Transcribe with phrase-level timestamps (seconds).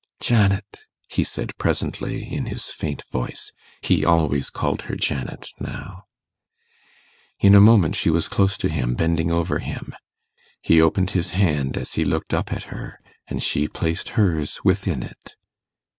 [0.19, 3.51] 'Janet,' he said presently, in his faint voice
[3.83, 6.05] he always called her Janet now.
[7.39, 9.93] In a moment she was close to him, bending over him.
[10.59, 15.03] He opened his hand as he looked up at her, and she placed hers within
[15.03, 15.35] it.